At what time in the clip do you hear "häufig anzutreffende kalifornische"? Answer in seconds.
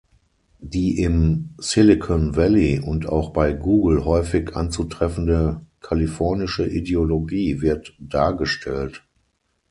4.03-6.65